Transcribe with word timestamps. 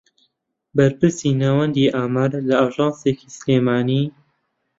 بەرپرسی 0.75 1.31
ناوەندی 1.41 1.93
ئامار 1.97 2.31
لە 2.47 2.55
ئاژانسێکی 2.61 3.33
سلێمانی 3.37 4.03